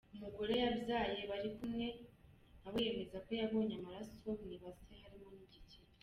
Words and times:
Umugore 0.15 0.53
yabyaye 0.63 1.19
bari 1.31 1.49
kumwe 1.57 1.87
nawe 2.61 2.77
yemeza 2.85 3.17
ko 3.25 3.31
yabonye 3.39 3.73
amaraso 3.79 4.27
mu 4.39 4.47
ibase 4.55 4.93
harimo 5.03 5.29
n’igikeri. 5.35 5.89